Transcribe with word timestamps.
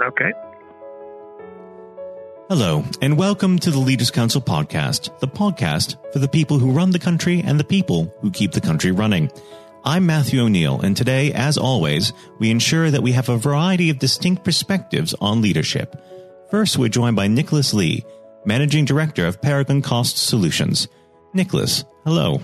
Okay. 0.00 0.32
Hello, 2.48 2.84
and 3.02 3.18
welcome 3.18 3.58
to 3.58 3.70
the 3.72 3.80
Leaders 3.80 4.12
Council 4.12 4.40
podcast, 4.40 5.18
the 5.18 5.26
podcast 5.26 5.96
for 6.12 6.20
the 6.20 6.28
people 6.28 6.60
who 6.60 6.70
run 6.70 6.92
the 6.92 7.00
country 7.00 7.42
and 7.44 7.58
the 7.58 7.64
people 7.64 8.14
who 8.20 8.30
keep 8.30 8.52
the 8.52 8.60
country 8.60 8.92
running. 8.92 9.28
I'm 9.84 10.06
Matthew 10.06 10.40
O'Neill, 10.40 10.80
and 10.80 10.96
today, 10.96 11.32
as 11.32 11.58
always, 11.58 12.12
we 12.38 12.50
ensure 12.50 12.92
that 12.92 13.02
we 13.02 13.10
have 13.12 13.28
a 13.28 13.36
variety 13.36 13.90
of 13.90 13.98
distinct 13.98 14.44
perspectives 14.44 15.14
on 15.20 15.42
leadership. 15.42 16.00
First, 16.48 16.78
we're 16.78 16.88
joined 16.88 17.16
by 17.16 17.26
Nicholas 17.26 17.74
Lee, 17.74 18.04
Managing 18.44 18.84
Director 18.84 19.26
of 19.26 19.42
Paragon 19.42 19.82
Cost 19.82 20.16
Solutions. 20.16 20.86
Nicholas, 21.34 21.84
hello. 22.04 22.40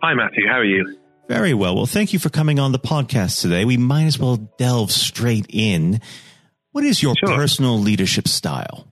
Hi, 0.00 0.14
Matthew. 0.14 0.46
How 0.48 0.58
are 0.58 0.64
you? 0.64 0.96
Very 1.32 1.54
well. 1.54 1.74
Well, 1.74 1.86
thank 1.86 2.12
you 2.12 2.18
for 2.18 2.28
coming 2.28 2.58
on 2.58 2.72
the 2.72 2.78
podcast 2.78 3.40
today. 3.40 3.64
We 3.64 3.78
might 3.78 4.04
as 4.04 4.18
well 4.18 4.36
delve 4.36 4.92
straight 4.92 5.46
in. 5.48 6.02
What 6.72 6.84
is 6.84 7.02
your 7.02 7.14
sure. 7.16 7.34
personal 7.34 7.78
leadership 7.78 8.28
style? 8.28 8.86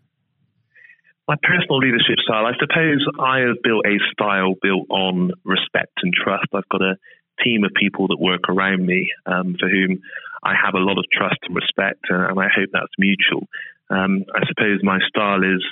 My 1.29 1.37
personal 1.43 1.79
leadership 1.79 2.17
style, 2.25 2.47
I 2.47 2.53
suppose 2.59 3.07
I 3.21 3.41
have 3.41 3.63
built 3.63 3.85
a 3.85 3.99
style 4.11 4.55
built 4.63 4.87
on 4.89 5.33
respect 5.45 5.93
and 6.03 6.15
trust. 6.15 6.47
I've 6.55 6.69
got 6.71 6.81
a 6.81 6.97
team 7.45 7.63
of 7.63 7.73
people 7.79 8.09
that 8.09 8.17
work 8.19 8.49
around 8.49 8.87
me 8.87 9.11
um, 9.27 9.55
for 9.61 9.69
whom 9.69 10.01
I 10.43 10.55
have 10.55 10.73
a 10.73 10.79
lot 10.79 10.97
of 10.97 11.05
trust 11.13 11.41
and 11.43 11.55
respect, 11.55 12.07
uh, 12.11 12.29
and 12.31 12.41
I 12.41 12.49
hope 12.49 12.71
that's 12.73 12.97
mutual. 12.99 13.49
Um, 13.91 14.25
I 14.35 14.47
suppose 14.49 14.81
my 14.83 14.99
style 15.09 15.43
is 15.45 15.63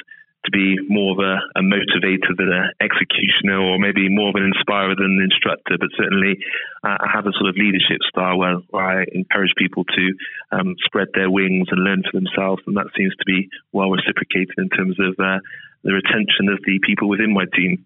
to 0.45 0.51
be 0.51 0.79
more 0.89 1.13
of 1.13 1.19
a, 1.19 1.59
a 1.59 1.63
motivator 1.63 2.37
than 2.37 2.53
an 2.53 2.71
executioner, 2.81 3.59
or 3.59 3.79
maybe 3.79 4.09
more 4.09 4.31
of 4.31 4.37
an 4.37 4.51
inspirer 4.55 4.95
than 4.95 5.19
an 5.19 5.29
instructor. 5.31 5.77
But 5.79 5.91
certainly, 5.97 6.39
uh, 6.85 6.97
I 7.01 7.11
have 7.13 7.27
a 7.27 7.33
sort 7.35 7.51
of 7.51 7.57
leadership 7.57 7.99
style 8.09 8.39
where, 8.39 8.57
where 8.71 9.03
I 9.03 9.05
encourage 9.13 9.53
people 9.57 9.85
to 9.85 10.05
um, 10.53 10.77
spread 10.85 11.09
their 11.15 11.31
wings 11.31 11.69
and 11.71 11.85
learn 11.85 12.03
for 12.05 12.19
themselves, 12.19 12.63
and 12.67 12.77
that 12.77 12.87
seems 12.97 13.15
to 13.17 13.27
be 13.27 13.51
well 13.73 13.91
reciprocated 13.91 14.55
in 14.59 14.69
terms 14.71 14.97
of 15.01 15.19
uh, 15.19 15.39
the 15.83 15.93
retention 15.93 16.49
of 16.49 16.59
the 16.65 16.79
people 16.83 17.09
within 17.09 17.35
my 17.35 17.45
team. 17.55 17.85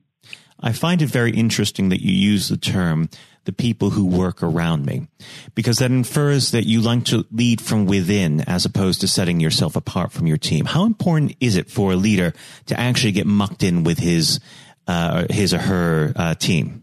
I 0.62 0.72
find 0.72 1.02
it 1.02 1.06
very 1.06 1.32
interesting 1.32 1.88
that 1.88 2.02
you 2.02 2.12
use 2.12 2.48
the 2.48 2.56
term 2.56 3.08
the 3.44 3.52
people 3.52 3.90
who 3.90 4.06
work 4.06 4.42
around 4.42 4.86
me, 4.86 5.08
because 5.54 5.78
that 5.78 5.90
infers 5.90 6.52
that 6.52 6.64
you 6.64 6.80
like 6.80 7.04
to 7.06 7.26
lead 7.32 7.60
from 7.60 7.86
within 7.86 8.40
as 8.42 8.64
opposed 8.64 9.00
to 9.00 9.08
setting 9.08 9.40
yourself 9.40 9.74
apart 9.74 10.12
from 10.12 10.26
your 10.26 10.36
team. 10.36 10.64
How 10.64 10.84
important 10.84 11.34
is 11.40 11.56
it 11.56 11.68
for 11.68 11.92
a 11.92 11.96
leader 11.96 12.32
to 12.66 12.78
actually 12.78 13.12
get 13.12 13.26
mucked 13.26 13.64
in 13.64 13.82
with 13.82 13.98
his, 13.98 14.38
uh, 14.86 15.26
his 15.28 15.52
or 15.52 15.58
her 15.58 16.12
uh, 16.14 16.34
team? 16.34 16.81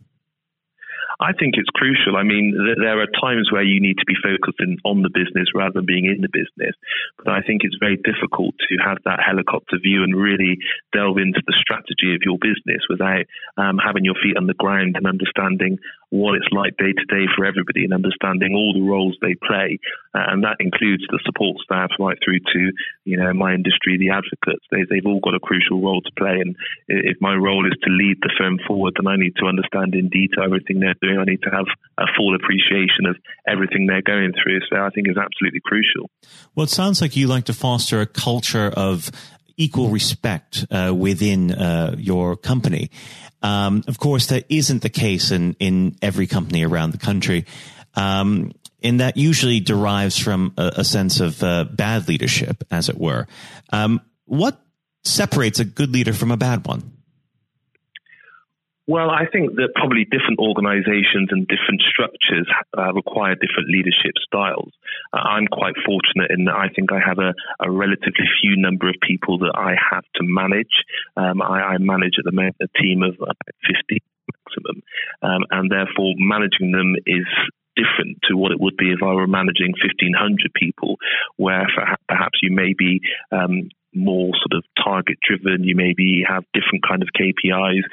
I 1.20 1.34
think 1.34 1.56
it's 1.58 1.70
crucial. 1.76 2.16
I 2.16 2.24
mean, 2.24 2.56
there 2.80 3.02
are 3.02 3.08
times 3.20 3.52
where 3.52 3.64
you 3.64 3.82
need 3.82 3.98
to 4.00 4.08
be 4.08 4.16
focusing 4.24 4.78
on 4.86 5.02
the 5.04 5.12
business 5.12 5.52
rather 5.54 5.74
than 5.76 5.86
being 5.86 6.06
in 6.06 6.22
the 6.22 6.32
business. 6.32 6.76
But 7.18 7.28
I 7.28 7.42
think 7.42 7.62
it's 7.64 7.76
very 7.78 7.98
difficult 7.98 8.56
to 8.58 8.76
have 8.80 9.00
that 9.04 9.20
helicopter 9.20 9.78
view 9.84 10.04
and 10.04 10.16
really 10.16 10.60
delve 10.94 11.18
into 11.18 11.44
the 11.46 11.56
strategy 11.60 12.16
of 12.16 12.24
your 12.24 12.40
business 12.40 12.88
without 12.88 13.28
um, 13.58 13.78
having 13.84 14.06
your 14.06 14.16
feet 14.16 14.38
on 14.38 14.48
the 14.48 14.56
ground 14.56 14.96
and 14.96 15.06
understanding 15.06 15.78
what 16.10 16.36
it's 16.36 16.50
like 16.52 16.76
day 16.78 16.92
to 16.92 17.06
day 17.06 17.26
for 17.36 17.46
everybody 17.46 17.86
and 17.86 17.94
understanding 17.94 18.56
all 18.56 18.74
the 18.74 18.82
roles 18.82 19.18
they 19.22 19.36
play. 19.46 19.78
Uh, 20.14 20.26
and 20.34 20.44
that 20.44 20.58
includes 20.60 21.06
the 21.10 21.20
support 21.24 21.58
staff 21.64 21.92
right 22.00 22.18
through 22.26 22.40
to, 22.40 22.72
you 23.06 23.18
know, 23.18 23.32
my 23.34 23.54
industry, 23.54 23.98
the 23.98 24.10
advocates. 24.10 24.66
They, 24.72 24.90
they've 24.90 25.06
all 25.06 25.22
got 25.22 25.36
a 25.36 25.40
crucial 25.40 25.82
role 25.82 26.02
to 26.02 26.12
play. 26.18 26.42
And 26.42 26.56
if 26.88 27.18
my 27.22 27.36
role 27.36 27.66
is 27.68 27.78
to 27.84 27.90
lead 27.94 28.18
the 28.22 28.34
firm 28.38 28.58
forward, 28.66 28.98
then 28.98 29.06
I 29.06 29.18
need 29.18 29.36
to 29.38 29.46
understand 29.46 29.94
in 29.94 30.10
detail 30.10 30.46
everything 30.46 30.80
they're 30.80 30.98
doing. 31.02 31.20
I 31.20 31.30
need 31.30 31.44
to 31.44 31.54
have 31.54 31.70
a 31.98 32.10
full 32.18 32.34
appreciation 32.34 33.06
of 33.06 33.16
everything 33.48 33.86
they're 33.86 34.02
going 34.02 34.34
through. 34.34 34.62
So 34.70 34.82
I 34.82 34.90
think 34.90 35.08
it's 35.08 35.20
absolutely 35.20 35.62
crucial. 35.64 36.10
Well, 36.56 36.64
it 36.64 36.74
sounds 36.74 37.02
like 37.02 37.16
you 37.16 37.28
like 37.28 37.46
to 37.46 37.54
foster 37.54 38.02
a 38.02 38.08
culture 38.08 38.74
of 38.76 39.12
equal 39.60 39.90
respect 39.90 40.66
uh, 40.72 40.92
within 40.96 41.52
uh, 41.52 41.94
your 41.98 42.36
company. 42.36 42.90
Um, 43.44 43.84
of 43.88 44.00
course, 44.00 44.28
that 44.28 44.46
isn't 44.50 44.82
the 44.82 44.90
case 44.90 45.32
in, 45.32 45.54
in 45.60 45.98
every 46.02 46.26
company 46.26 46.66
around 46.66 46.92
the 46.92 46.98
country. 46.98 47.46
Um, 47.96 48.54
and 48.82 49.02
that 49.02 49.18
usually 49.18 49.60
derives 49.60 50.18
from 50.18 50.54
a, 50.58 50.72
a 50.78 50.84
sense 50.84 51.20
of 51.20 51.44
uh, 51.44 51.66
bad 51.66 52.08
leadership, 52.08 52.64
as 52.72 52.88
it 52.90 52.98
were. 52.98 53.28
Um, 53.72 54.02
what 54.26 54.60
separates 55.04 55.60
a 55.60 55.66
good 55.66 55.92
leader 55.92 56.14
from 56.14 56.32
a 56.32 56.38
bad 56.38 56.66
one? 56.66 56.99
Well, 58.90 59.12
I 59.12 59.30
think 59.30 59.54
that 59.62 59.78
probably 59.78 60.10
different 60.10 60.42
organizations 60.42 61.30
and 61.30 61.46
different 61.46 61.86
structures 61.86 62.50
uh, 62.76 62.92
require 62.92 63.36
different 63.38 63.70
leadership 63.70 64.18
styles. 64.26 64.74
Uh, 65.14 65.22
I'm 65.22 65.46
quite 65.46 65.78
fortunate 65.86 66.34
in 66.34 66.46
that 66.46 66.58
I 66.58 66.74
think 66.74 66.90
I 66.92 66.98
have 66.98 67.20
a, 67.22 67.38
a, 67.62 67.70
relatively 67.70 68.26
few 68.42 68.58
number 68.58 68.90
of 68.90 68.96
people 69.06 69.38
that 69.46 69.54
I 69.54 69.78
have 69.78 70.06
to 70.16 70.24
manage. 70.26 70.74
Um, 71.16 71.40
I, 71.40 71.78
I, 71.78 71.78
manage 71.78 72.18
at 72.18 72.26
the 72.26 72.34
moment 72.34 72.58
a 72.66 72.82
team 72.82 73.04
of 73.04 73.14
50 73.14 74.02
maximum, 74.26 74.82
um, 75.22 75.46
and 75.52 75.70
therefore 75.70 76.18
managing 76.18 76.72
them 76.72 76.96
is 77.06 77.30
different 77.78 78.18
to 78.26 78.38
what 78.38 78.52
it 78.52 78.60
would 78.60 78.76
be 78.76 78.90
if 78.90 79.04
I 79.06 79.14
were 79.14 79.28
managing 79.28 79.78
1,500 79.78 80.50
people, 80.56 80.98
where 81.38 81.68
perhaps 82.08 82.40
you 82.42 82.50
may 82.50 82.74
be 82.74 83.02
um, 83.32 83.70
more 83.94 84.32
sort 84.34 84.58
of 84.58 84.64
target 84.84 85.18
driven. 85.22 85.64
You 85.64 85.76
maybe 85.76 86.24
have 86.28 86.44
different 86.54 86.84
kind 86.88 87.02
of 87.02 87.10
KPIs. 87.14 87.84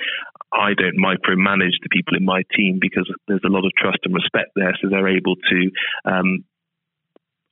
I 0.52 0.74
don't 0.74 0.98
micromanage 0.98 1.78
the 1.82 1.90
people 1.90 2.16
in 2.16 2.24
my 2.24 2.42
team 2.56 2.78
because 2.80 3.10
there's 3.26 3.44
a 3.44 3.50
lot 3.50 3.66
of 3.66 3.72
trust 3.78 3.98
and 4.04 4.14
respect 4.14 4.50
there, 4.54 4.76
so 4.80 4.88
they're 4.88 5.08
able 5.08 5.36
to 5.36 5.70
um, 6.04 6.44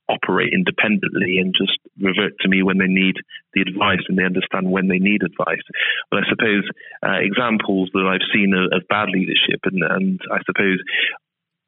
operate 0.07 0.53
independently 0.53 1.37
and 1.39 1.53
just 1.57 1.77
revert 1.99 2.33
to 2.39 2.49
me 2.49 2.63
when 2.63 2.77
they 2.77 2.87
need 2.87 3.15
the 3.53 3.61
advice 3.61 4.03
and 4.07 4.17
they 4.17 4.23
understand 4.23 4.69
when 4.69 4.87
they 4.87 4.99
need 4.99 5.23
advice. 5.23 5.65
But 6.11 6.23
I 6.23 6.29
suppose 6.29 6.63
uh, 7.05 7.19
examples 7.19 7.89
that 7.93 8.05
I've 8.05 8.25
seen 8.33 8.53
of, 8.53 8.71
of 8.71 8.87
bad 8.87 9.09
leadership, 9.09 9.61
and, 9.65 9.81
and 9.81 10.19
I 10.31 10.39
suppose 10.45 10.79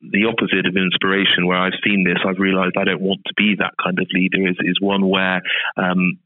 the 0.02 0.30
opposite 0.30 0.70
of 0.70 0.78
inspiration, 0.78 1.48
where 1.48 1.58
I've 1.58 1.82
seen 1.84 2.06
this, 2.06 2.22
I've 2.22 2.40
realized 2.40 2.78
I 2.78 2.86
don't 2.86 3.02
want 3.02 3.22
to 3.26 3.34
be 3.36 3.56
that 3.58 3.74
kind 3.82 3.98
of 3.98 4.08
leader, 4.14 4.48
is, 4.48 4.58
is 4.62 4.78
one 4.80 5.09
where 5.09 5.42
um, 5.76 6.20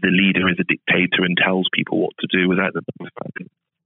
the 0.00 0.08
leader 0.08 0.48
is 0.48 0.56
a 0.58 0.64
dictator 0.64 1.24
and 1.28 1.36
tells 1.36 1.68
people 1.72 2.00
what 2.00 2.16
to 2.20 2.28
do 2.32 2.48
without 2.48 2.72
them 2.72 2.84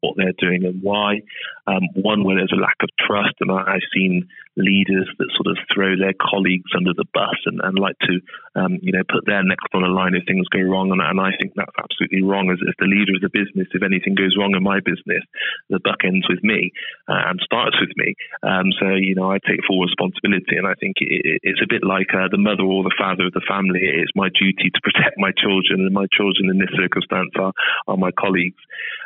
what 0.03 0.17
they're 0.17 0.35
doing 0.39 0.65
and 0.65 0.83
why. 0.83 1.23
Um, 1.67 1.89
one 1.95 2.25
where 2.25 2.37
there's 2.37 2.53
a 2.53 2.61
lack 2.61 2.77
of 2.83 2.91
trust, 2.99 3.35
and 3.41 3.51
I, 3.51 3.73
have 3.73 3.81
seen 3.95 4.29
leaders 4.57 5.09
that 5.19 5.33
sort 5.33 5.49
of 5.49 5.57
throw 5.73 5.97
their 5.97 6.13
colleagues 6.21 6.69
under 6.77 6.93
the 6.93 7.09
bus 7.17 7.37
and, 7.49 7.61
and 7.65 7.79
like 7.79 7.97
to, 8.05 8.21
um, 8.55 8.77
you 8.85 8.93
know, 8.93 9.05
put 9.09 9.25
their 9.25 9.41
necks 9.41 9.65
on 9.73 9.81
the 9.81 9.89
line 9.89 10.13
if 10.13 10.29
things 10.29 10.45
go 10.53 10.61
wrong. 10.61 10.93
And, 10.93 11.01
and 11.01 11.17
I 11.17 11.33
think 11.41 11.57
that's 11.57 11.73
absolutely 11.81 12.21
wrong. 12.21 12.53
As, 12.53 12.61
as, 12.61 12.77
the 12.77 12.91
leader 12.91 13.17
of 13.17 13.25
the 13.25 13.33
business, 13.33 13.71
if 13.73 13.81
anything 13.81 14.13
goes 14.13 14.37
wrong 14.37 14.53
in 14.53 14.63
my 14.63 14.85
business, 14.85 15.25
the 15.73 15.81
buck 15.81 16.05
ends 16.05 16.29
with 16.29 16.45
me 16.45 16.73
uh, 17.09 17.33
and 17.33 17.41
starts 17.41 17.81
with 17.81 17.97
me. 17.97 18.13
Um, 18.45 18.75
so 18.77 18.93
you 18.93 19.17
know, 19.17 19.33
I 19.33 19.41
take 19.41 19.65
full 19.65 19.81
responsibility, 19.81 20.61
and 20.61 20.69
I 20.69 20.77
think 20.77 21.01
it, 21.01 21.41
it's 21.43 21.65
a 21.65 21.71
bit 21.71 21.85
like 21.87 22.13
uh, 22.13 22.29
the 22.29 22.41
mother 22.41 22.67
or 22.67 22.85
the 22.85 22.97
father 22.99 23.31
of 23.31 23.37
the 23.37 23.47
family. 23.49 23.81
It's 23.81 24.13
my 24.15 24.29
duty 24.35 24.69
to 24.69 24.81
protect 24.85 25.17
my 25.17 25.33
children, 25.33 25.89
and 25.89 25.95
my 25.95 26.07
children 26.13 26.53
in 26.53 26.59
this 26.61 26.73
circumstance 26.77 27.33
are 27.41 27.53
are 27.89 27.97
my 27.97 28.11
colleagues. 28.13 28.61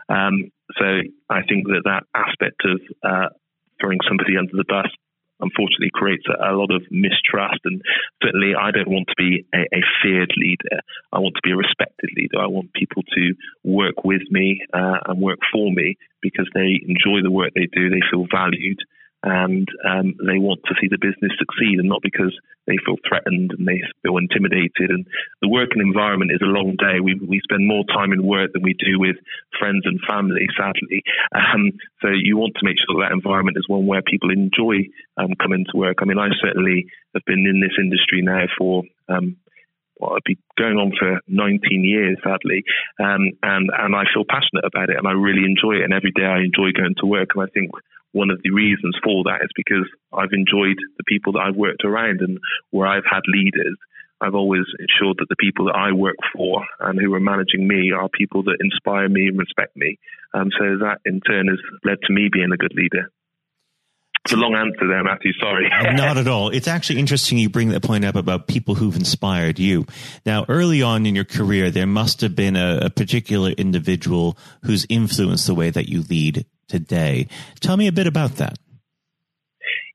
Um, 0.09 0.51
so 0.75 1.07
I 1.31 1.47
think 1.47 1.71
that 1.71 1.87
that 1.87 2.05
aspect 2.15 2.63
of 2.67 2.81
uh, 3.07 3.29
throwing 3.81 4.01
somebody 4.09 4.37
under 4.37 4.57
the 4.57 4.67
bus 4.67 4.91
unfortunately 5.41 5.91
creates 5.93 6.25
a, 6.29 6.53
lot 6.53 6.71
of 6.71 6.83
mistrust. 6.91 7.61
And 7.65 7.83
certainly, 8.23 8.55
I 8.55 8.71
don't 8.71 8.89
want 8.89 9.09
to 9.09 9.15
be 9.17 9.47
a, 9.55 9.63
a, 9.75 9.83
feared 10.03 10.33
leader. 10.37 10.81
I 11.13 11.19
want 11.19 11.35
to 11.37 11.45
be 11.45 11.53
a 11.53 11.57
respected 11.57 12.11
leader. 12.17 12.41
I 12.41 12.47
want 12.47 12.73
people 12.73 13.03
to 13.03 13.35
work 13.65 14.05
with 14.05 14.23
me 14.31 14.61
uh, 14.73 14.99
and 15.07 15.21
work 15.21 15.41
for 15.53 15.71
me 15.71 15.97
because 16.23 16.49
they 16.55 16.81
enjoy 16.83 17.23
the 17.23 17.31
work 17.31 17.53
they 17.55 17.69
do. 17.73 17.91
They 17.91 18.03
feel 18.11 18.27
valued 18.31 18.81
and 19.27 19.67
um, 19.83 20.15
they 20.23 20.39
want 20.39 20.63
to 20.71 20.79
see 20.79 20.87
the 20.87 21.03
business 21.03 21.35
succeed 21.35 21.83
and 21.83 21.91
not 21.91 21.99
because 21.99 22.31
they 22.71 22.79
feel 22.87 22.95
threatened 23.03 23.51
and 23.59 23.67
they 23.67 23.83
feel 24.07 24.23
intimidated. 24.23 24.87
And 24.87 25.03
the 25.43 25.51
working 25.51 25.83
environment 25.83 26.31
is 26.31 26.47
a 26.47 26.55
long 26.55 26.79
day. 26.79 27.03
We, 27.03 27.19
we 27.19 27.43
spend 27.43 27.67
more 27.67 27.83
time 27.91 28.15
in 28.15 28.23
work 28.23 28.55
than 28.55 28.63
we 28.63 28.79
do 28.79 29.03
with 29.03 29.19
friends 29.59 29.83
and 29.83 29.99
family, 30.07 30.47
sadly. 30.55 31.03
Um, 31.35 31.75
so 32.03 32.15
you 32.15 32.39
want 32.39 32.55
to 32.55 32.65
make 32.65 32.79
sure 32.79 33.03
that, 33.03 33.11
that 33.11 33.19
environment 33.19 33.59
is 33.59 33.67
one 33.67 33.91
where 33.91 34.03
people 34.07 34.31
enjoy 34.31 34.87
um, 35.19 35.35
coming 35.43 35.67
to 35.67 35.77
work. 35.77 35.99
I 36.01 36.07
mean, 36.07 36.23
I 36.23 36.31
certainly 36.39 36.87
have 37.15 37.27
been 37.27 37.43
in 37.51 37.59
this 37.59 37.75
industry 37.83 38.23
now 38.23 38.47
for 38.57 38.87
um, 39.11 39.37
well, 39.99 40.13
I'd 40.13 40.29
be 40.29 40.39
going 40.59 40.77
on 40.77 40.93
for 40.93 41.21
19 41.27 41.61
years, 41.83 42.19
sadly, 42.23 42.65
um, 43.01 43.33
and 43.43 43.71
and 43.73 43.97
I 43.97 44.05
feel 44.13 44.29
passionate 44.29 44.69
about 44.69 44.91
it, 44.91 44.99
and 44.99 45.09
I 45.09 45.13
really 45.13 45.49
enjoy 45.49 45.81
it. 45.81 45.89
And 45.89 45.95
every 45.95 46.13
day 46.13 46.29
I 46.29 46.45
enjoy 46.45 46.77
going 46.77 47.01
to 47.01 47.07
work, 47.07 47.31
and 47.35 47.49
I 47.49 47.49
think 47.49 47.73
one 48.17 48.31
of 48.31 48.41
the 48.43 48.51
reasons 48.51 48.97
for 49.05 49.25
that 49.25 49.45
is 49.45 49.51
because 49.55 49.85
I've 50.11 50.33
enjoyed 50.33 50.81
the 50.97 51.05
people 51.07 51.35
that 51.35 51.45
I've 51.45 51.57
worked 51.57 51.85
around 51.85 52.21
and 52.21 52.39
where 52.71 52.89
I've 52.89 53.05
had 53.05 53.21
leaders. 53.29 53.77
I've 54.21 54.35
always 54.35 54.65
ensured 54.81 55.19
that 55.19 55.29
the 55.29 55.37
people 55.37 55.67
that 55.67 55.77
I 55.77 55.93
work 55.93 56.17
for 56.35 56.65
and 56.81 56.99
who 56.99 57.13
are 57.13 57.21
managing 57.21 57.69
me 57.69 57.93
are 57.93 58.09
people 58.09 58.43
that 58.45 58.57
inspire 58.61 59.11
me 59.11 59.29
and 59.29 59.39
respect 59.39 59.77
me. 59.77 59.99
Um, 60.33 60.49
so 60.59 60.79
that 60.81 61.01
in 61.05 61.21
turn 61.21 61.49
has 61.49 61.59
led 61.85 61.99
to 62.07 62.13
me 62.13 62.31
being 62.33 62.51
a 62.53 62.57
good 62.57 62.73
leader. 62.75 63.13
It's 64.25 64.33
a 64.33 64.37
long 64.37 64.57
answer 64.57 64.89
there, 64.89 65.05
Matthew. 65.05 65.33
Sorry. 65.39 65.69
Not 65.95 66.17
at 66.17 66.27
all. 66.27 66.49
It's 66.49 66.67
actually 66.67 66.99
interesting 66.99 67.39
you 67.39 67.51
bring 67.51 67.69
that 67.69 67.83
point 67.83 68.05
up 68.05 68.17
about 68.17 68.49
people 68.49 68.75
who've 68.75 68.97
inspired 68.97 69.59
you. 69.59 69.87
Now, 70.25 70.47
early 70.49 70.83
on 70.83 71.07
in 71.07 71.15
your 71.15 71.25
career, 71.25 71.71
there 71.71 71.87
must 71.87 72.23
have 72.23 72.35
been 72.35 72.57
a, 72.57 72.87
a 72.87 72.91
particular 72.91 73.51
individual 73.51 74.37
who's 74.65 74.87
influenced 74.89 75.47
the 75.47 75.55
way 75.55 75.71
that 75.71 75.89
you 75.89 76.03
lead 76.03 76.47
today. 76.69 77.29
Tell 77.61 77.77
me 77.77 77.87
a 77.87 77.93
bit 77.93 78.07
about 78.07 78.37
that. 78.37 78.59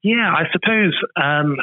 Yeah, 0.04 0.34
I 0.34 0.46
suppose 0.52 0.94
um, 1.16 1.58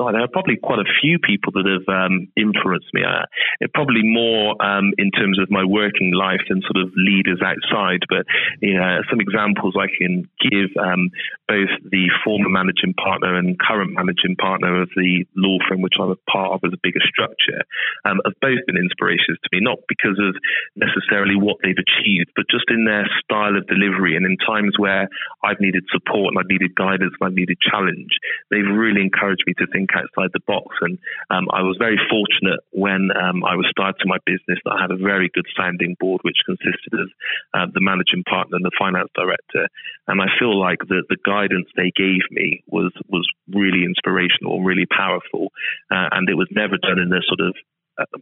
oh, 0.00 0.12
there 0.12 0.24
are 0.24 0.32
probably 0.32 0.56
quite 0.56 0.80
a 0.80 0.88
few 1.00 1.20
people 1.20 1.52
that 1.52 1.68
have 1.68 1.84
um, 1.92 2.32
influenced 2.36 2.88
me. 2.96 3.04
Uh, 3.04 3.28
probably 3.76 4.00
more 4.02 4.56
um, 4.64 4.96
in 4.96 5.12
terms 5.12 5.38
of 5.38 5.52
my 5.52 5.62
working 5.62 6.16
life 6.16 6.40
than 6.48 6.64
sort 6.64 6.80
of 6.80 6.88
leaders 6.96 7.44
outside. 7.44 8.00
But 8.08 8.24
you 8.64 8.74
know, 8.74 9.04
some 9.12 9.20
examples 9.20 9.76
I 9.76 9.92
can 9.92 10.24
give: 10.40 10.72
um, 10.80 11.12
both 11.46 11.68
the 11.92 12.08
former 12.24 12.48
managing 12.48 12.96
partner 12.96 13.36
and 13.36 13.60
current 13.60 13.92
managing 13.92 14.40
partner 14.40 14.80
of 14.80 14.88
the 14.96 15.28
law 15.36 15.60
firm, 15.68 15.84
which 15.84 16.00
I'm 16.00 16.16
a 16.16 16.20
part 16.30 16.56
of 16.56 16.64
as 16.64 16.72
a 16.72 16.80
bigger 16.82 17.04
structure, 17.04 17.60
um, 18.08 18.24
have 18.24 18.40
both 18.40 18.64
been 18.64 18.80
inspirations 18.80 19.36
to 19.44 19.48
me. 19.52 19.60
Not 19.60 19.84
because 19.84 20.16
of 20.16 20.32
necessarily 20.80 21.36
what 21.36 21.60
they've 21.60 21.76
achieved, 21.76 22.32
but 22.34 22.48
just 22.48 22.64
in 22.72 22.88
their 22.88 23.04
style 23.20 23.52
of 23.52 23.68
delivery 23.68 24.16
and 24.16 24.24
in 24.24 24.40
times 24.40 24.80
where 24.80 25.08
I've 25.44 25.60
needed 25.60 25.84
support 25.92 26.32
and 26.32 26.38
I've 26.40 26.48
needed 26.48 26.72
guidance 26.74 27.12
and 27.20 27.28
I've 27.28 27.36
needed 27.36 27.58
challenge. 27.60 28.16
They've 28.48 28.64
really 28.64 29.02
encouraged 29.04 29.44
me 29.46 29.54
to 29.60 29.66
think 29.68 29.89
think 29.90 30.04
outside 30.04 30.30
the 30.32 30.40
box. 30.46 30.76
And 30.80 30.98
um, 31.30 31.48
I 31.52 31.62
was 31.62 31.76
very 31.78 31.98
fortunate 32.08 32.60
when 32.72 33.10
um, 33.16 33.44
I 33.44 33.56
was 33.56 33.66
starting 33.70 34.06
my 34.08 34.18
business 34.26 34.58
that 34.64 34.72
I 34.72 34.82
had 34.82 34.90
a 34.90 34.96
very 34.96 35.30
good 35.34 35.46
sounding 35.56 35.96
board, 35.98 36.20
which 36.22 36.46
consisted 36.46 36.94
of 36.94 37.08
uh, 37.54 37.66
the 37.72 37.80
managing 37.80 38.24
partner 38.24 38.56
and 38.56 38.64
the 38.64 38.76
finance 38.78 39.10
director. 39.14 39.68
And 40.08 40.20
I 40.20 40.26
feel 40.38 40.58
like 40.58 40.78
the, 40.88 41.02
the 41.08 41.18
guidance 41.24 41.68
they 41.76 41.92
gave 41.94 42.22
me 42.30 42.62
was 42.66 42.92
was 43.08 43.26
really 43.52 43.84
inspirational 43.84 44.56
and 44.56 44.66
really 44.66 44.86
powerful. 44.86 45.52
Uh, 45.90 46.08
and 46.12 46.28
it 46.28 46.34
was 46.34 46.48
never 46.50 46.76
done 46.78 46.98
in 46.98 47.12
a 47.12 47.22
sort 47.26 47.40
of 47.40 47.54
uh, 47.98 48.18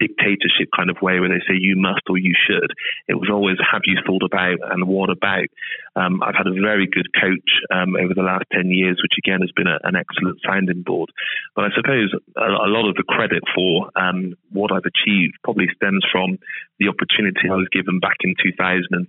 dictatorship 0.00 0.72
kind 0.74 0.88
of 0.88 0.96
way 1.02 1.20
where 1.20 1.28
they 1.28 1.44
say 1.46 1.54
you 1.60 1.76
must 1.76 2.02
or 2.08 2.16
you 2.16 2.32
should. 2.34 2.72
It 3.06 3.20
was 3.20 3.28
always 3.30 3.58
have 3.60 3.82
you 3.84 4.00
thought 4.06 4.24
about 4.24 4.58
and 4.72 4.88
what 4.88 5.10
about. 5.10 5.46
Um, 5.94 6.22
I've 6.22 6.34
had 6.34 6.48
a 6.48 6.56
very 6.56 6.88
good 6.88 7.12
coach 7.12 7.50
um, 7.70 7.94
over 7.94 8.14
the 8.16 8.24
last 8.24 8.44
10 8.52 8.70
years, 8.70 8.98
which 9.04 9.20
again 9.20 9.40
has 9.44 9.52
been 9.52 9.68
a, 9.68 9.78
an 9.84 9.94
excellent 9.94 10.40
sounding 10.40 10.82
board. 10.82 11.10
But 11.54 11.66
I 11.66 11.68
suppose 11.76 12.10
a, 12.36 12.48
a 12.48 12.72
lot 12.72 12.88
of 12.88 12.96
the 12.96 13.04
credit 13.04 13.44
for 13.54 13.90
um, 13.94 14.34
what 14.50 14.72
I've 14.72 14.88
achieved 14.88 15.36
probably 15.44 15.68
stems 15.76 16.04
from 16.10 16.38
the 16.80 16.88
opportunity 16.88 17.46
I 17.50 17.60
was 17.60 17.68
given 17.70 18.00
back 18.00 18.16
in 18.24 18.34
2003 18.42 19.04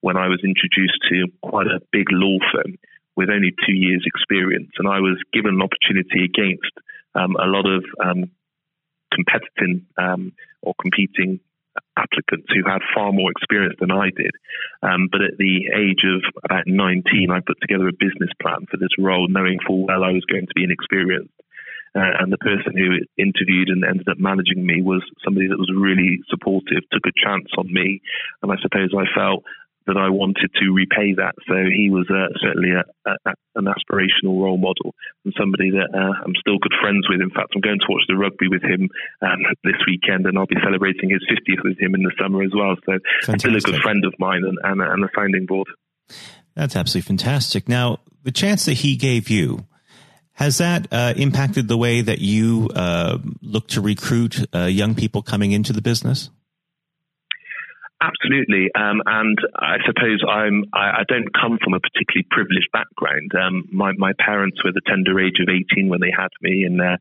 when 0.00 0.16
I 0.16 0.28
was 0.28 0.40
introduced 0.42 0.98
to 1.10 1.30
quite 1.42 1.66
a 1.66 1.80
big 1.92 2.10
law 2.10 2.38
firm 2.52 2.76
with 3.16 3.28
only 3.28 3.52
two 3.66 3.74
years' 3.74 4.04
experience. 4.06 4.72
And 4.78 4.88
I 4.88 4.98
was 5.00 5.20
given 5.32 5.54
an 5.54 5.62
opportunity 5.62 6.24
against 6.24 6.72
um, 7.14 7.36
a 7.36 7.46
lot 7.46 7.66
of 7.66 7.84
um, 8.02 8.30
competing 9.12 9.86
um, 9.98 10.32
or 10.62 10.74
competing 10.80 11.40
applicants 11.96 12.48
who 12.52 12.68
had 12.68 12.80
far 12.94 13.12
more 13.12 13.30
experience 13.30 13.76
than 13.80 13.90
I 13.90 14.10
did. 14.10 14.32
Um, 14.82 15.08
but 15.10 15.22
at 15.22 15.38
the 15.38 15.70
age 15.74 16.02
of 16.04 16.22
about 16.44 16.66
19, 16.66 17.30
I 17.30 17.40
put 17.40 17.60
together 17.60 17.88
a 17.88 17.92
business 17.92 18.30
plan 18.40 18.66
for 18.70 18.76
this 18.76 18.94
role, 18.98 19.28
knowing 19.28 19.58
full 19.66 19.86
well 19.86 20.04
I 20.04 20.10
was 20.10 20.24
going 20.24 20.46
to 20.46 20.54
be 20.54 20.64
inexperienced. 20.64 21.34
Uh, 21.94 22.22
and 22.22 22.32
the 22.32 22.38
person 22.38 22.70
who 22.78 23.02
interviewed 23.18 23.68
and 23.68 23.84
ended 23.84 24.08
up 24.08 24.18
managing 24.18 24.64
me 24.64 24.80
was 24.80 25.02
somebody 25.24 25.48
that 25.48 25.58
was 25.58 25.70
really 25.74 26.22
supportive, 26.30 26.86
took 26.92 27.02
a 27.06 27.18
chance 27.18 27.50
on 27.58 27.66
me. 27.66 28.00
And 28.42 28.52
I 28.52 28.56
suppose 28.62 28.94
I 28.94 29.10
felt 29.10 29.42
that 29.90 29.98
I 29.98 30.08
wanted 30.08 30.54
to 30.62 30.70
repay 30.70 31.18
that. 31.18 31.34
So 31.50 31.54
he 31.66 31.90
was 31.90 32.06
uh, 32.06 32.30
certainly 32.38 32.70
a, 32.70 32.86
a, 33.10 33.34
an 33.58 33.66
aspirational 33.66 34.38
role 34.38 34.56
model 34.56 34.94
and 35.24 35.34
somebody 35.34 35.70
that 35.74 35.90
uh, 35.90 36.14
I'm 36.22 36.38
still 36.38 36.62
good 36.62 36.74
friends 36.80 37.10
with. 37.10 37.20
In 37.20 37.34
fact, 37.34 37.50
I'm 37.54 37.60
going 37.60 37.82
to 37.82 37.90
watch 37.90 38.06
the 38.06 38.14
rugby 38.14 38.46
with 38.46 38.62
him 38.62 38.86
um, 39.20 39.42
this 39.66 39.82
weekend, 39.90 40.30
and 40.30 40.38
I'll 40.38 40.46
be 40.46 40.62
celebrating 40.62 41.10
his 41.10 41.26
50th 41.26 41.66
with 41.66 41.78
him 41.82 41.98
in 41.98 42.06
the 42.06 42.14
summer 42.22 42.42
as 42.46 42.54
well. 42.54 42.78
So 42.86 43.02
fantastic. 43.26 43.40
still 43.42 43.56
a 43.58 43.60
good 43.60 43.82
friend 43.82 44.04
of 44.06 44.14
mine 44.18 44.46
and, 44.46 44.58
and, 44.62 44.80
and 44.80 45.04
a 45.04 45.08
sounding 45.14 45.46
board. 45.46 45.66
That's 46.54 46.76
absolutely 46.76 47.08
fantastic. 47.08 47.68
Now, 47.68 47.98
the 48.22 48.32
chance 48.32 48.66
that 48.66 48.74
he 48.74 48.96
gave 48.96 49.28
you. 49.28 49.66
Has 50.34 50.56
that 50.56 50.88
uh, 50.90 51.12
impacted 51.18 51.68
the 51.68 51.76
way 51.76 52.00
that 52.00 52.18
you 52.20 52.70
uh, 52.74 53.18
look 53.42 53.68
to 53.68 53.82
recruit 53.82 54.46
uh, 54.54 54.64
young 54.64 54.94
people 54.94 55.20
coming 55.20 55.52
into 55.52 55.74
the 55.74 55.82
business? 55.82 56.30
Absolutely, 58.02 58.70
um, 58.74 59.02
and 59.04 59.38
I 59.56 59.76
suppose 59.84 60.24
I'm. 60.26 60.64
I, 60.72 61.00
I, 61.00 61.04
don't 61.06 61.28
come 61.34 61.58
from 61.62 61.74
a 61.74 61.80
particularly 61.80 62.26
privileged 62.30 62.72
background. 62.72 63.30
Um, 63.36 63.68
my 63.70 63.92
my 63.98 64.12
parents 64.18 64.64
were 64.64 64.72
the 64.72 64.80
tender 64.86 65.20
age 65.20 65.36
of 65.38 65.52
18 65.52 65.90
when 65.90 66.00
they 66.00 66.10
had 66.16 66.28
me, 66.40 66.64
and 66.64 66.80
uh, 66.80 66.96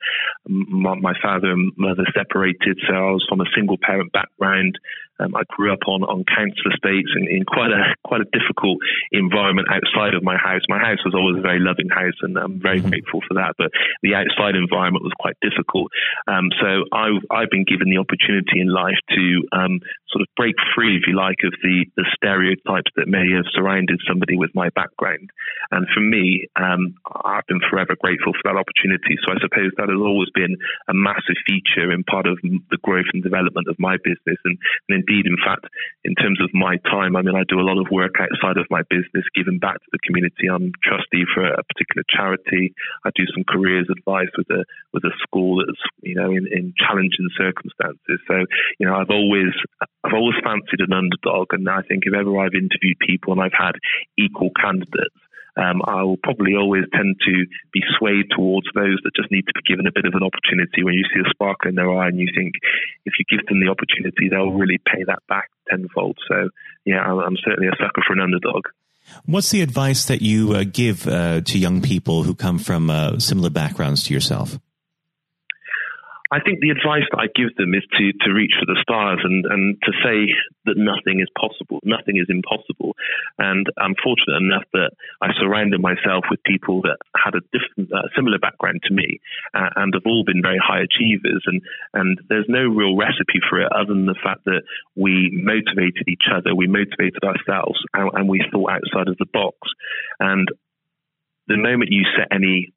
my, 0.45 0.95
my, 0.95 1.13
father 1.21 1.51
and 1.51 1.71
mother 1.77 2.03
separated, 2.13 2.81
so 2.85 2.93
I 2.93 3.11
was 3.11 3.25
from 3.29 3.39
a 3.39 3.47
single 3.55 3.77
parent 3.81 4.11
background. 4.11 4.77
Um, 5.19 5.36
I 5.36 5.44
grew 5.50 5.74
up 5.74 5.83
on, 5.88 6.04
on 6.04 6.24
council 6.24 6.71
estates 6.71 7.12
in, 7.16 7.27
in 7.27 7.44
quite 7.45 7.71
a 7.71 7.95
quite 8.04 8.21
a 8.21 8.30
difficult 8.31 8.80
environment 9.12 9.68
outside 9.68 10.13
of 10.16 10.24
my 10.24 10.38
house. 10.38 10.62
My 10.69 10.80
house 10.80 11.04
was 11.04 11.13
always 11.13 11.38
a 11.38 11.45
very 11.45 11.60
loving 11.60 11.89
house, 11.89 12.16
and 12.21 12.38
I'm 12.38 12.60
very 12.60 12.80
mm-hmm. 12.80 12.89
grateful 12.89 13.21
for 13.27 13.36
that. 13.36 13.56
But 13.57 13.71
the 14.01 14.16
outside 14.16 14.56
environment 14.56 15.04
was 15.04 15.13
quite 15.19 15.36
difficult. 15.42 15.92
Um, 16.27 16.50
so 16.60 16.86
I've 16.92 17.24
I've 17.30 17.51
been 17.51 17.66
given 17.68 17.89
the 17.89 18.00
opportunity 18.00 18.62
in 18.62 18.71
life 18.71 19.00
to 19.16 19.24
um, 19.51 19.80
sort 20.10 20.24
of 20.24 20.27
break 20.36 20.56
free, 20.75 20.95
if 20.95 21.04
you 21.07 21.16
like, 21.16 21.44
of 21.44 21.54
the 21.63 21.86
the 21.98 22.07
stereotypes 22.16 22.92
that 22.95 23.07
may 23.07 23.27
have 23.36 23.45
surrounded 23.51 24.00
somebody 24.07 24.38
with 24.38 24.51
my 24.56 24.69
background. 24.71 25.30
And 25.71 25.86
for 25.94 26.01
me, 26.01 26.48
um, 26.56 26.95
I've 27.25 27.45
been 27.48 27.62
forever 27.69 27.95
grateful 28.00 28.33
for 28.33 28.45
that 28.50 28.57
opportunity. 28.57 29.19
So 29.25 29.31
I 29.31 29.38
suppose 29.42 29.71
that 29.77 29.89
has 29.89 30.00
always 30.00 30.30
been 30.33 30.56
a 30.88 30.94
massive 30.94 31.38
feature 31.45 31.92
in 31.92 32.04
part 32.04 32.25
of 32.25 32.39
the 32.42 32.80
growth 32.83 33.10
and 33.13 33.21
development 33.21 33.68
of 33.68 33.75
my 33.80 33.98
business, 34.04 34.39
and, 34.45 34.57
and 34.89 35.04
indeed, 35.09 35.25
in 35.25 35.38
fact, 35.38 35.65
in 36.03 36.15
terms 36.15 36.39
of 36.41 36.50
my 36.53 36.77
time, 36.85 37.15
I 37.15 37.21
mean, 37.21 37.35
I 37.35 37.44
do 37.47 37.59
a 37.59 37.65
lot 37.65 37.79
of 37.81 37.91
work 37.91 38.15
outside 38.19 38.57
of 38.57 38.67
my 38.69 38.81
business, 38.89 39.25
giving 39.35 39.59
back 39.59 39.75
to 39.75 39.89
the 39.91 40.00
community. 40.06 40.47
I'm 40.47 40.71
trustee 40.83 41.25
for 41.33 41.45
a 41.45 41.63
particular 41.63 42.03
charity. 42.09 42.73
I 43.03 43.09
do 43.15 43.25
some 43.33 43.44
careers 43.44 43.88
advice 43.89 44.29
with 44.38 44.50
a 44.50 44.63
with 44.94 45.03
a 45.03 45.13
school 45.21 45.65
that's 45.65 45.81
you 46.01 46.15
know 46.15 46.31
in, 46.31 46.47
in 46.51 46.73
challenging 46.77 47.29
circumstances. 47.38 48.19
So 48.27 48.45
you 48.79 48.85
know, 48.85 48.95
I've 48.95 49.09
always 49.09 49.53
I've 50.03 50.13
always 50.13 50.38
fancied 50.44 50.79
an 50.79 50.94
underdog, 50.94 51.47
and 51.51 51.67
I 51.67 51.81
think 51.81 52.03
if 52.06 52.13
ever 52.13 52.38
I've 52.38 52.53
interviewed 52.53 53.00
people 53.01 53.33
and 53.33 53.41
I've 53.41 53.57
had 53.57 53.75
equal 54.17 54.51
candidates 54.53 55.17
um, 55.59 55.81
I 55.85 56.03
will 56.03 56.17
probably 56.17 56.56
always 56.56 56.85
tend 56.94 57.17
to 57.25 57.45
be 57.73 57.81
swayed 57.97 58.31
towards 58.31 58.67
those 58.73 58.97
that 59.03 59.11
just 59.15 59.31
need 59.31 59.45
to 59.47 59.53
be 59.53 59.67
given 59.67 59.88
a 59.88 59.91
bit 59.91 60.06
of 60.06 60.13
an 60.16 60.23
opportunity. 60.23 60.83
When 60.83 60.94
you 60.94 61.04
see 61.13 61.19
a 61.19 61.30
spark 61.30 61.66
in 61.66 61.75
their 61.75 61.92
eye 61.92 62.07
and 62.07 62.19
you 62.19 62.28
think 62.33 62.56
if 63.06 63.13
you 63.19 63.25
give 63.30 63.45
them 63.47 63.59
the 63.59 63.69
opportunity, 63.69 64.30
they'll 64.30 64.51
really 64.51 64.80
pay 64.80 65.04
that 65.06 65.19
back 65.28 65.49
tenfold. 65.69 66.18
So, 66.28 66.49
yeah, 66.85 67.04
I'm 67.04 67.37
certainly 67.44 67.68
a 67.68 67.75
sucker 67.78 68.01
for 68.07 68.13
an 68.13 68.21
underdog. 68.21 68.63
What's 69.25 69.49
the 69.49 69.61
advice 69.61 70.06
that 70.06 70.21
you 70.21 70.54
uh, 70.54 70.63
give 70.71 71.07
uh, 71.07 71.42
to 71.42 71.57
young 71.57 71.81
people 71.81 72.23
who 72.23 72.35
come 72.35 72.59
from 72.59 72.89
uh, 72.89 73.19
similar 73.19 73.49
backgrounds 73.49 74.04
to 74.04 74.13
yourself? 74.13 74.59
I 76.31 76.40
think 76.40 76.62
the 76.62 76.69
advice 76.69 77.09
that 77.09 77.18
I 77.18 77.26
give 77.33 77.57
them 77.57 77.74
is 77.74 77.81
to, 77.98 78.14
to 78.26 78.33
reach 78.33 78.54
for 78.62 78.69
the 78.69 78.78
stars 78.86 79.19
and, 79.24 79.45
and 79.50 79.81
to 79.81 79.92
say 80.06 80.30
that 80.69 80.78
nothing 80.78 81.18
is 81.18 81.30
possible, 81.33 81.81
nothing 81.81 82.21
is 82.21 82.30
impossible. 82.30 82.94
And 83.42 83.66
I'm 83.81 83.98
fortunate 83.98 84.38
enough 84.38 84.69
that 84.74 84.94
I 85.21 85.33
surrounded 85.42 85.81
myself 85.81 86.30
with 86.30 86.45
people 86.45 86.86
that 86.86 87.02
had 87.18 87.33
a 87.33 87.42
different, 87.50 87.90
uh, 87.90 88.14
similar 88.16 88.38
background 88.38 88.86
to 88.86 88.94
me 88.94 89.19
uh, 89.57 89.74
and 89.76 89.94
have 89.98 90.06
all 90.06 90.21
been 90.21 90.45
very 90.45 90.62
high 90.62 90.86
achievers. 90.86 91.42
And, 91.50 91.62
and 91.98 92.21
there's 92.30 92.45
no 92.48 92.62
real 92.69 92.94
recipe 92.94 93.42
for 93.50 93.62
it 93.62 93.74
other 93.74 93.98
than 93.98 94.06
the 94.06 94.21
fact 94.21 94.45
that 94.45 94.62
we 94.94 95.33
motivated 95.33 96.06
each 96.06 96.30
other, 96.30 96.54
we 96.54 96.69
motivated 96.69 97.26
ourselves, 97.26 97.81
and, 97.98 98.12
and 98.14 98.30
we 98.30 98.45
thought 98.54 98.78
outside 98.78 99.09
of 99.09 99.18
the 99.18 99.30
box. 99.33 99.57
And 100.19 100.48
the 101.50 101.57
moment 101.57 101.90
you 101.90 102.06
set 102.14 102.30
any 102.30 102.69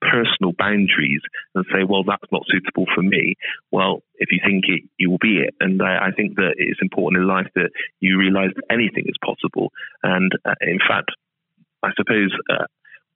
personal 0.00 0.52
boundaries 0.58 1.22
and 1.54 1.64
say, 1.72 1.84
well, 1.88 2.04
that's 2.04 2.30
not 2.32 2.42
suitable 2.48 2.86
for 2.94 3.02
me. 3.02 3.34
Well, 3.70 4.02
if 4.16 4.30
you 4.30 4.40
think 4.44 4.64
it, 4.68 4.82
you 4.96 5.10
will 5.10 5.18
be 5.20 5.38
it. 5.38 5.54
And 5.60 5.82
I, 5.82 6.08
I 6.08 6.10
think 6.12 6.36
that 6.36 6.54
it's 6.56 6.80
important 6.82 7.22
in 7.22 7.28
life 7.28 7.48
that 7.54 7.70
you 8.00 8.18
realize 8.18 8.50
that 8.54 8.64
anything 8.70 9.04
is 9.06 9.16
possible. 9.24 9.72
And 10.02 10.32
uh, 10.44 10.54
in 10.60 10.78
fact, 10.78 11.10
I 11.82 11.90
suppose 11.96 12.32
uh, 12.50 12.66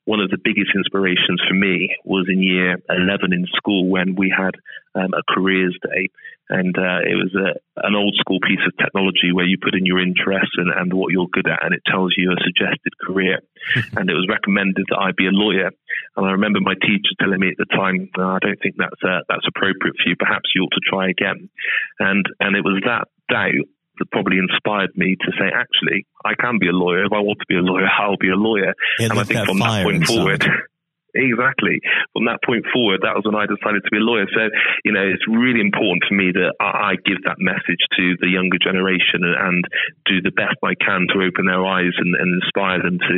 one 0.05 0.21
of 0.21 0.31
the 0.31 0.39
biggest 0.43 0.73
inspirations 0.75 1.41
for 1.47 1.55
me 1.55 1.95
was 2.05 2.27
in 2.29 2.43
year 2.43 2.77
11 2.89 3.33
in 3.33 3.47
school 3.55 3.89
when 3.89 4.17
we 4.17 4.35
had 4.35 4.55
um, 4.95 5.15
a 5.15 5.23
careers 5.33 5.77
day. 5.83 6.09
And 6.49 6.77
uh, 6.77 7.01
it 7.07 7.17
was 7.17 7.33
a, 7.39 7.57
an 7.87 7.95
old 7.95 8.15
school 8.19 8.39
piece 8.41 8.61
of 8.67 8.77
technology 8.77 9.33
where 9.33 9.47
you 9.47 9.57
put 9.63 9.75
in 9.75 9.87
your 9.87 10.03
interests 10.03 10.53
and, 10.59 10.69
and 10.69 10.93
what 10.93 11.13
you're 11.13 11.31
good 11.33 11.47
at, 11.47 11.65
and 11.65 11.73
it 11.73 11.81
tells 11.87 12.13
you 12.17 12.31
a 12.31 12.45
suggested 12.45 12.93
career. 13.01 13.41
and 13.97 14.11
it 14.11 14.13
was 14.13 14.29
recommended 14.29 14.85
that 14.91 14.99
I 14.99 15.13
be 15.17 15.27
a 15.27 15.33
lawyer. 15.33 15.71
And 16.17 16.27
I 16.27 16.33
remember 16.33 16.61
my 16.61 16.75
teacher 16.75 17.15
telling 17.21 17.41
me 17.41 17.49
at 17.49 17.57
the 17.57 17.71
time, 17.73 18.11
I 18.19 18.39
don't 18.43 18.61
think 18.61 18.77
that's 18.77 19.01
uh, 19.01 19.25
that's 19.31 19.49
appropriate 19.49 19.97
for 19.97 20.11
you. 20.11 20.17
Perhaps 20.19 20.53
you 20.55 20.63
ought 20.63 20.77
to 20.77 20.85
try 20.85 21.09
again. 21.09 21.49
And 22.01 22.27
and 22.41 22.57
it 22.57 22.65
was 22.65 22.83
that 22.85 23.09
doubt 23.31 23.65
that 24.03 24.11
probably 24.11 24.39
inspired 24.39 24.91
me 24.97 25.15
to 25.15 25.31
say, 25.39 25.47
actually, 25.47 26.07
I 26.25 26.35
can 26.35 26.59
be 26.59 26.67
a 26.67 26.75
lawyer. 26.75 27.05
If 27.05 27.13
I 27.13 27.21
want 27.21 27.39
to 27.39 27.47
be 27.49 27.57
a 27.57 27.63
lawyer, 27.63 27.87
I'll 27.99 28.19
be 28.19 28.31
a 28.31 28.35
lawyer. 28.35 28.75
Yeah, 28.99 29.11
and 29.11 29.19
I 29.19 29.25
think 29.25 29.47
from 29.47 29.61
that 29.61 29.85
point 29.85 30.03
inside. 30.03 30.15
forward, 30.15 30.45
Exactly. 31.15 31.81
From 32.17 32.25
that 32.25 32.41
point 32.41 32.65
forward, 32.73 33.05
that 33.05 33.13
was 33.13 33.29
when 33.29 33.37
I 33.37 33.45
decided 33.45 33.85
to 33.85 33.93
be 33.93 34.01
a 34.01 34.05
lawyer. 34.05 34.25
So, 34.33 34.49
you 34.85 34.93
know, 34.97 35.05
it's 35.05 35.29
really 35.29 35.61
important 35.61 36.09
for 36.09 36.17
me 36.17 36.33
that 36.33 36.57
I 36.57 36.97
give 37.05 37.21
that 37.29 37.37
message 37.37 37.85
to 38.01 38.17
the 38.17 38.33
younger 38.33 38.57
generation 38.57 39.21
and 39.21 39.61
do 40.09 40.25
the 40.25 40.33
best 40.33 40.57
I 40.65 40.73
can 40.73 41.05
to 41.13 41.21
open 41.21 41.45
their 41.45 41.61
eyes 41.69 41.93
and, 42.01 42.17
and 42.17 42.41
inspire 42.41 42.81
them 42.81 42.97
to 42.97 43.17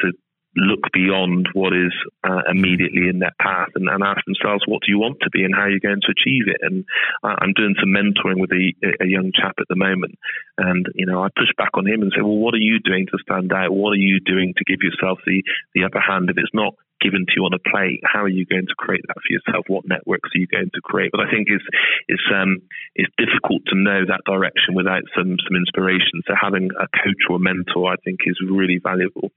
to 0.00 0.12
look 0.56 0.80
beyond 0.92 1.48
what 1.52 1.76
is 1.76 1.92
uh, 2.24 2.40
immediately 2.50 3.08
in 3.08 3.20
their 3.20 3.36
path 3.40 3.68
and, 3.74 3.88
and, 3.88 4.02
ask 4.02 4.24
themselves, 4.24 4.64
what 4.66 4.80
do 4.80 4.90
you 4.90 4.98
want 4.98 5.18
to 5.20 5.30
be 5.30 5.44
and 5.44 5.54
how 5.54 5.68
are 5.68 5.70
you 5.70 5.80
going 5.80 6.00
to 6.00 6.12
achieve 6.12 6.48
it? 6.48 6.60
And 6.62 6.84
I'm 7.22 7.52
doing 7.52 7.74
some 7.78 7.92
mentoring 7.92 8.40
with 8.40 8.50
a, 8.52 8.72
a, 9.00 9.06
young 9.06 9.32
chap 9.36 9.56
at 9.60 9.68
the 9.68 9.76
moment. 9.76 10.16
And, 10.56 10.86
you 10.94 11.04
know, 11.04 11.22
I 11.22 11.28
push 11.28 11.52
back 11.58 11.70
on 11.74 11.86
him 11.86 12.00
and 12.00 12.12
say, 12.14 12.22
well, 12.22 12.40
what 12.40 12.54
are 12.54 12.64
you 12.64 12.80
doing 12.80 13.06
to 13.06 13.18
stand 13.20 13.52
out? 13.52 13.72
What 13.72 13.90
are 13.90 14.00
you 14.00 14.20
doing 14.20 14.54
to 14.56 14.64
give 14.64 14.80
yourself 14.80 15.18
the, 15.26 15.42
the 15.74 15.84
upper 15.84 16.00
hand 16.00 16.30
if 16.30 16.38
it's 16.38 16.54
not 16.54 16.74
given 17.00 17.26
to 17.26 17.32
you 17.36 17.44
on 17.44 17.52
a 17.52 17.60
plate? 17.60 18.00
How 18.04 18.24
are 18.24 18.32
you 18.32 18.46
going 18.46 18.66
to 18.66 18.74
create 18.78 19.04
that 19.08 19.20
for 19.20 19.28
yourself? 19.28 19.66
What 19.68 19.84
networks 19.86 20.30
are 20.34 20.38
you 20.38 20.46
going 20.46 20.70
to 20.72 20.80
create? 20.80 21.12
But 21.12 21.20
I 21.20 21.30
think 21.30 21.48
it's, 21.50 21.64
it's, 22.08 22.28
um, 22.32 22.62
it's 22.94 23.12
difficult 23.20 23.62
to 23.68 23.76
know 23.76 24.08
that 24.08 24.24
direction 24.24 24.74
without 24.74 25.04
some, 25.12 25.36
some 25.36 25.56
inspiration. 25.56 26.24
So 26.26 26.32
having 26.32 26.70
a 26.72 26.88
coach 26.88 27.28
or 27.28 27.36
a 27.36 27.44
mentor, 27.44 27.92
I 27.92 27.96
think 27.96 28.20
is 28.24 28.40
really 28.40 28.80
valuable. 28.80 29.32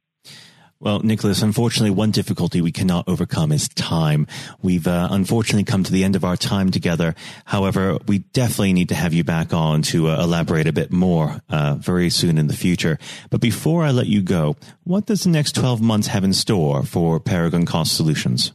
Well, 0.81 1.01
Nicholas, 1.01 1.41
unfortunately, 1.41 1.89
one 1.89 2.12
difficulty 2.12 2.62
we 2.62 2.71
cannot 2.71 3.09
overcome 3.09 3.51
is 3.51 3.67
time. 3.67 4.27
We've 4.62 4.88
uh, 4.88 5.09
unfortunately 5.12 5.65
come 5.65 5.83
to 5.83 5.91
the 5.91 6.05
end 6.05 6.15
of 6.15 6.24
our 6.24 6.38
time 6.38 6.71
together. 6.71 7.15
However, 7.43 7.98
we 8.07 8.19
definitely 8.19 8.71
need 8.71 8.88
to 8.88 8.95
have 8.95 9.13
you 9.13 9.25
back 9.25 9.53
on 9.53 9.81
to 9.91 10.07
uh, 10.07 10.24
elaborate 10.24 10.67
a 10.67 10.71
bit 10.71 10.89
more 10.89 11.41
uh, 11.50 11.75
very 11.75 12.09
soon 12.09 12.38
in 12.38 12.48
the 12.48 12.55
future. 12.55 12.98
But 13.29 13.41
before 13.41 13.83
I 13.83 13.91
let 13.91 14.07
you 14.07 14.21
go, 14.21 14.55
what 14.86 15.05
does 15.05 15.24
the 15.24 15.29
next 15.29 15.55
12 15.55 15.81
months 15.81 16.07
have 16.07 16.24
in 16.24 16.31
store 16.31 16.83
for 16.83 17.19
Paragon 17.19 17.65
Cost 17.65 17.93
Solutions? 17.98 18.53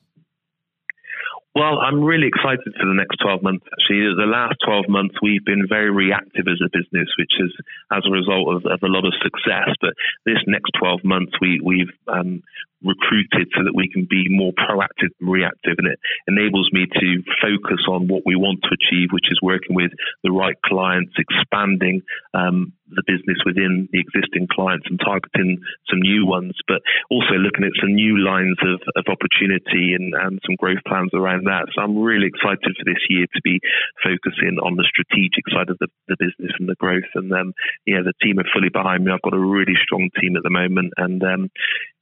Well, 1.54 1.78
I'm 1.78 2.02
really 2.02 2.26
excited 2.26 2.66
for 2.75 2.82
the 2.82 2.99
next 2.99 3.23
12 3.23 3.42
months. 3.42 3.62
Actually, 3.70 4.11
the 4.18 4.26
last 4.26 4.58
12 4.66 4.88
months, 4.88 5.14
we've 5.23 5.44
been 5.44 5.70
very 5.70 5.90
reactive 5.90 6.50
as 6.50 6.58
a 6.58 6.66
business, 6.66 7.06
which 7.14 7.30
is 7.38 7.54
as 7.94 8.02
a 8.02 8.11
result 8.11 8.58
of, 8.58 8.66
of 8.66 8.82
a 8.82 8.90
lot 8.90 9.06
of 9.06 9.14
success. 9.23 9.70
But 9.80 9.94
this 10.26 10.42
next 10.49 10.75
12 10.82 11.04
months, 11.04 11.30
we, 11.40 11.62
we've 11.62 11.94
um, 12.11 12.42
recruited 12.82 13.54
so 13.54 13.62
that 13.62 13.75
we 13.75 13.87
can 13.87 14.02
be 14.11 14.26
more 14.28 14.50
proactive 14.50 15.14
and 15.23 15.30
reactive. 15.30 15.78
And 15.78 15.94
it 15.94 15.99
enables 16.26 16.68
me 16.73 16.90
to 16.90 17.23
focus 17.38 17.87
on 17.87 18.08
what 18.08 18.26
we 18.26 18.34
want 18.34 18.58
to 18.66 18.75
achieve, 18.75 19.14
which 19.14 19.30
is 19.30 19.38
working 19.40 19.78
with 19.78 19.90
the 20.25 20.32
right 20.34 20.58
clients, 20.66 21.14
expanding 21.23 22.02
um, 22.34 22.75
the 22.90 23.04
business 23.06 23.40
within 23.44 23.88
the 23.92 24.00
existing 24.00 24.48
clients 24.52 24.86
and 24.88 25.00
targeting 25.00 25.58
some 25.88 26.00
new 26.00 26.26
ones, 26.26 26.52
but 26.68 26.84
also 27.10 27.40
looking 27.40 27.64
at 27.64 27.72
some 27.80 27.94
new 27.94 28.20
lines 28.20 28.56
of, 28.60 28.80
of 28.96 29.04
opportunity 29.08 29.96
and, 29.96 30.12
and 30.12 30.40
some 30.44 30.56
growth 30.56 30.82
plans 30.86 31.10
around 31.14 31.48
that. 31.48 31.72
So 31.72 31.80
I'm 31.80 31.96
really 31.96 32.28
excited 32.28 32.76
for 32.76 32.84
this 32.84 33.00
year 33.08 33.24
to 33.24 33.40
be 33.42 33.60
focusing 34.04 34.60
on 34.60 34.76
the 34.76 34.84
strategic 34.84 35.48
side 35.48 35.72
of 35.72 35.78
the, 35.80 35.88
the 36.08 36.20
business 36.20 36.52
and 36.60 36.68
the 36.68 36.76
growth. 36.76 37.08
And 37.14 37.32
um, 37.32 37.52
yeah, 37.86 38.04
the 38.04 38.16
team 38.20 38.38
are 38.38 38.52
fully 38.52 38.68
behind 38.68 39.04
me. 39.04 39.12
I've 39.12 39.24
got 39.24 39.34
a 39.34 39.40
really 39.40 39.76
strong 39.80 40.10
team 40.20 40.36
at 40.36 40.44
the 40.44 40.52
moment, 40.52 40.92
and 40.96 41.22
um, 41.24 41.50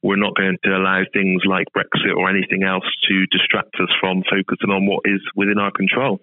we're 0.03 0.19
not 0.19 0.35
going 0.35 0.57
to 0.63 0.75
allow 0.75 1.03
things 1.13 1.41
like 1.47 1.71
Brexit 1.71 2.15
or 2.15 2.29
anything 2.29 2.63
else 2.63 2.87
to 3.07 3.25
distract 3.31 3.75
us 3.79 3.91
from 3.99 4.23
focusing 4.27 4.69
on 4.69 4.85
what 4.85 5.07
is 5.07 5.21
within 5.35 5.59
our 5.59 5.71
control. 5.71 6.19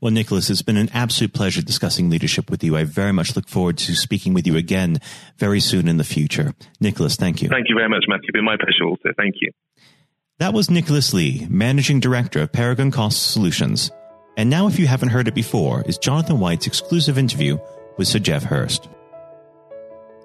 Well, 0.00 0.12
Nicholas, 0.12 0.50
it's 0.50 0.62
been 0.62 0.76
an 0.76 0.90
absolute 0.92 1.32
pleasure 1.32 1.62
discussing 1.62 2.10
leadership 2.10 2.50
with 2.50 2.62
you. 2.62 2.76
I 2.76 2.84
very 2.84 3.12
much 3.12 3.36
look 3.36 3.48
forward 3.48 3.78
to 3.78 3.94
speaking 3.94 4.34
with 4.34 4.46
you 4.46 4.56
again 4.56 4.98
very 5.38 5.60
soon 5.60 5.88
in 5.88 5.96
the 5.96 6.04
future. 6.04 6.54
Nicholas, 6.80 7.16
thank 7.16 7.42
you. 7.42 7.48
Thank 7.48 7.68
you 7.68 7.74
very 7.74 7.88
much, 7.88 8.04
Matthew. 8.08 8.28
It's 8.28 8.32
been 8.32 8.44
my 8.44 8.56
pleasure 8.56 8.84
also. 8.84 9.14
Thank 9.16 9.36
you. 9.40 9.50
That 10.38 10.52
was 10.52 10.70
Nicholas 10.70 11.14
Lee, 11.14 11.46
Managing 11.48 12.00
Director 12.00 12.40
of 12.40 12.52
Paragon 12.52 12.90
Cost 12.90 13.30
Solutions. 13.30 13.90
And 14.36 14.50
now, 14.50 14.66
if 14.66 14.78
you 14.78 14.86
haven't 14.86 15.10
heard 15.10 15.28
it 15.28 15.34
before, 15.34 15.82
is 15.82 15.96
Jonathan 15.96 16.40
White's 16.40 16.66
exclusive 16.66 17.16
interview 17.18 17.58
with 17.96 18.08
Sir 18.08 18.18
Geoff 18.18 18.42
Hurst. 18.42 18.88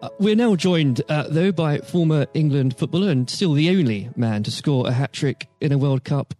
Uh, 0.01 0.09
we're 0.17 0.35
now 0.35 0.55
joined, 0.55 1.01
uh, 1.09 1.27
though, 1.29 1.51
by 1.51 1.77
former 1.79 2.25
England 2.33 2.77
footballer 2.77 3.11
and 3.11 3.29
still 3.29 3.53
the 3.53 3.69
only 3.69 4.09
man 4.15 4.41
to 4.43 4.51
score 4.51 4.87
a 4.87 4.91
hat 4.91 5.13
trick 5.13 5.47
in 5.61 5.71
a 5.71 5.77
World 5.77 6.03
Cup 6.03 6.33